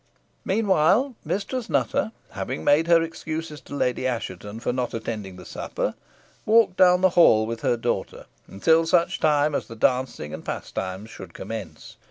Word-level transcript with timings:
Meanwhile, 0.45 1.13
Mistress 1.23 1.69
Nutter 1.69 2.11
having 2.31 2.63
made 2.63 2.87
her 2.87 3.03
excuses 3.03 3.61
to 3.61 3.75
Lady 3.75 4.07
Assheton 4.07 4.59
for 4.59 4.73
not 4.73 4.95
attending 4.95 5.35
the 5.35 5.45
supper, 5.45 5.93
walked 6.43 6.75
down 6.77 7.01
the 7.01 7.09
hall 7.11 7.45
with 7.45 7.61
her 7.61 7.77
daughter, 7.77 8.25
until 8.47 8.87
such 8.87 9.19
time 9.19 9.53
as 9.53 9.67
the 9.67 9.75
dancing 9.75 10.33
and 10.33 10.43
pastimes 10.43 11.11
should 11.11 11.35
commence. 11.35 11.97